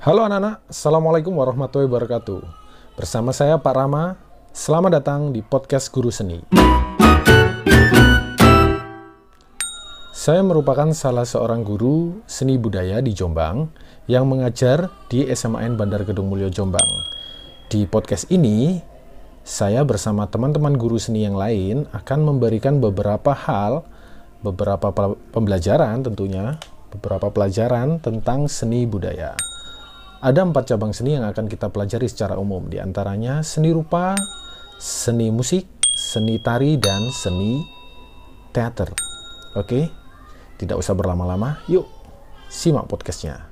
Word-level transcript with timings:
Halo 0.00 0.24
anak-anak, 0.24 0.64
Assalamualaikum 0.64 1.36
warahmatullahi 1.36 1.84
wabarakatuh. 1.84 2.40
Bersama 2.96 3.36
saya 3.36 3.60
Pak 3.60 3.74
Rama, 3.76 4.16
selamat 4.48 4.96
datang 4.96 5.28
di 5.28 5.44
podcast 5.44 5.92
Guru 5.92 6.08
Seni. 6.08 6.40
Saya 10.16 10.40
merupakan 10.40 10.88
salah 10.96 11.28
seorang 11.28 11.60
guru 11.60 12.16
seni 12.24 12.56
budaya 12.56 13.04
di 13.04 13.12
Jombang 13.12 13.68
yang 14.08 14.24
mengajar 14.24 14.88
di 15.12 15.28
SMAN 15.28 15.76
Bandar 15.76 16.08
Gedung 16.08 16.32
Mulyo 16.32 16.48
Jombang. 16.48 16.88
Di 17.68 17.84
podcast 17.84 18.24
ini, 18.32 18.80
saya 19.44 19.84
bersama 19.84 20.24
teman-teman 20.24 20.80
guru 20.80 20.96
seni 20.96 21.28
yang 21.28 21.36
lain 21.36 21.84
akan 21.92 22.24
memberikan 22.24 22.80
beberapa 22.80 23.36
hal, 23.36 23.84
beberapa 24.40 24.96
pembelajaran 25.28 26.00
tentunya, 26.00 26.56
beberapa 26.88 27.28
pelajaran 27.28 28.00
tentang 28.00 28.48
seni 28.48 28.88
budaya. 28.88 29.49
Ada 30.20 30.44
empat 30.44 30.68
cabang 30.68 30.92
seni 30.92 31.16
yang 31.16 31.24
akan 31.24 31.48
kita 31.48 31.72
pelajari 31.72 32.04
secara 32.04 32.36
umum, 32.36 32.68
di 32.68 32.76
antaranya 32.76 33.40
seni 33.40 33.72
rupa, 33.72 34.12
seni 34.76 35.32
musik, 35.32 35.64
seni 35.96 36.36
tari, 36.36 36.76
dan 36.76 37.08
seni 37.08 37.64
teater. 38.52 38.92
Oke, 39.56 39.88
tidak 40.60 40.76
usah 40.76 40.92
berlama-lama, 40.92 41.64
yuk 41.72 41.88
simak 42.52 42.84
podcastnya. 42.84 43.49